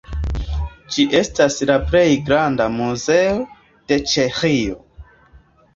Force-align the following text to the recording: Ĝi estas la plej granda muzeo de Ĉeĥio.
Ĝi 0.95 1.05
estas 1.19 1.57
la 1.71 1.75
plej 1.91 2.03
granda 2.31 2.69
muzeo 2.81 3.39
de 3.93 4.03
Ĉeĥio. 4.15 4.83